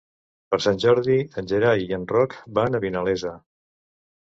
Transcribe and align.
Per 0.53 0.57
Sant 0.65 0.79
Jordi 0.83 1.17
en 1.41 1.51
Gerai 1.51 1.85
i 1.89 1.95
en 1.99 2.09
Roc 2.15 2.35
van 2.59 2.73
a 2.73 2.83
Vinalesa. 2.89 3.37